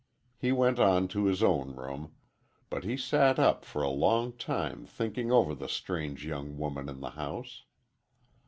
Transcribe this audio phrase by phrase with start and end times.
[0.35, 2.15] He went on to his own room,
[2.71, 7.01] but he sat up for a long time thinking over the strange young woman in
[7.01, 7.65] the house.